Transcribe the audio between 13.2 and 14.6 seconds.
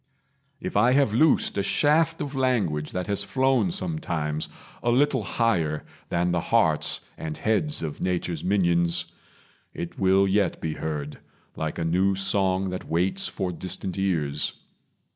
for distant ears.